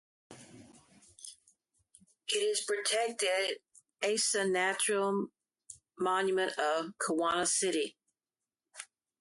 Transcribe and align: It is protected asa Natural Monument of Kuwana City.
It 2.27 2.37
is 2.39 2.61
protected 2.65 3.59
asa 4.03 4.47
Natural 4.47 5.27
Monument 5.99 6.57
of 6.57 6.87
Kuwana 6.99 7.45
City. 7.47 7.95